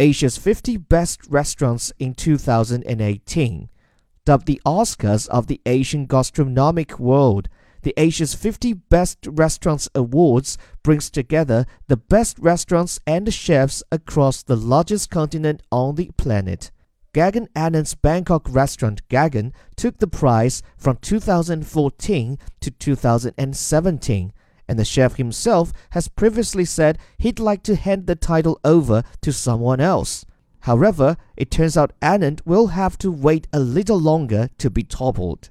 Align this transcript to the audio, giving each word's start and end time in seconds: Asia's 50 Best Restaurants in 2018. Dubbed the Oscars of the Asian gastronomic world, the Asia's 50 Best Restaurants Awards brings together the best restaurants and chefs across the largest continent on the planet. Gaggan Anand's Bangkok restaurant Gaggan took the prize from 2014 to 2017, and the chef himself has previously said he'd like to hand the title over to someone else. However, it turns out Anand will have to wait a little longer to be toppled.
Asia's 0.00 0.36
50 0.36 0.76
Best 0.76 1.20
Restaurants 1.28 1.92
in 2.00 2.14
2018. 2.14 3.68
Dubbed 4.24 4.46
the 4.46 4.60
Oscars 4.66 5.28
of 5.28 5.46
the 5.46 5.60
Asian 5.66 6.06
gastronomic 6.06 6.98
world, 6.98 7.48
the 7.82 7.94
Asia's 7.96 8.34
50 8.34 8.72
Best 8.72 9.18
Restaurants 9.24 9.88
Awards 9.94 10.58
brings 10.82 11.10
together 11.10 11.64
the 11.86 11.96
best 11.96 12.40
restaurants 12.40 12.98
and 13.06 13.32
chefs 13.32 13.84
across 13.92 14.42
the 14.42 14.56
largest 14.56 15.10
continent 15.10 15.62
on 15.70 15.94
the 15.94 16.10
planet. 16.16 16.72
Gaggan 17.12 17.48
Anand's 17.54 17.94
Bangkok 17.94 18.48
restaurant 18.48 19.06
Gaggan 19.08 19.52
took 19.76 19.98
the 19.98 20.08
prize 20.08 20.60
from 20.76 20.96
2014 20.96 22.38
to 22.60 22.70
2017, 22.72 24.32
and 24.68 24.78
the 24.78 24.84
chef 24.84 25.16
himself 25.16 25.72
has 25.90 26.08
previously 26.08 26.64
said 26.64 26.98
he'd 27.18 27.38
like 27.38 27.62
to 27.64 27.76
hand 27.76 28.06
the 28.06 28.16
title 28.16 28.58
over 28.64 29.02
to 29.20 29.32
someone 29.32 29.80
else. 29.80 30.24
However, 30.60 31.16
it 31.36 31.50
turns 31.50 31.76
out 31.76 31.92
Anand 32.00 32.40
will 32.46 32.68
have 32.68 32.96
to 32.98 33.10
wait 33.10 33.46
a 33.52 33.60
little 33.60 34.00
longer 34.00 34.48
to 34.58 34.70
be 34.70 34.82
toppled. 34.82 35.50